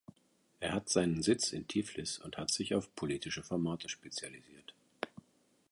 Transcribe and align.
Er 0.59 0.71
hat 0.73 0.89
seinen 0.89 1.21
Sitz 1.21 1.51
in 1.51 1.67
Tiflis 1.67 2.17
und 2.17 2.37
hat 2.39 2.49
sich 2.49 2.73
auf 2.73 2.95
politische 2.95 3.43
Formate 3.43 3.87
spezialisiert. 3.87 4.73